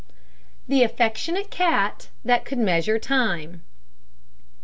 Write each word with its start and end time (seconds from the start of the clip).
THE 0.67 0.81
AFFECTIONATE 0.81 1.51
CAT 1.51 2.09
THAT 2.25 2.43
COULD 2.45 2.57
MEASURE 2.57 2.97
TIME. 2.97 3.61